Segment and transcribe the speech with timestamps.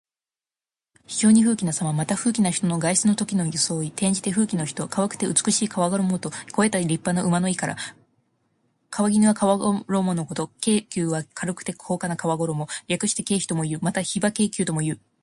[1.05, 1.93] 非常に富貴なさま。
[1.93, 3.89] また、富貴な人の外出のときの装い。
[3.89, 4.87] 転じて、富貴の人。
[4.87, 7.75] 軽くて美しい皮ごろもと肥えた立派な馬の意から。
[8.89, 10.49] 「裘」は皮ごろものこと。
[10.59, 12.67] 「軽裘」は軽くて高価な皮ごろも。
[12.87, 13.79] 略して「軽肥」ともいう。
[13.83, 14.99] また「肥馬軽裘」ともいう。